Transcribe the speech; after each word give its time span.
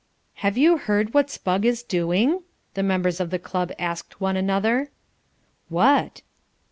"Have 0.41 0.57
you 0.57 0.77
heard 0.79 1.13
what 1.13 1.29
Spugg 1.29 1.63
is 1.63 1.83
doing?" 1.83 2.41
the 2.73 2.81
members 2.81 3.19
of 3.19 3.29
the 3.29 3.37
club 3.37 3.71
asked 3.77 4.19
one 4.19 4.35
another. 4.35 4.89
"What?" 5.69 6.23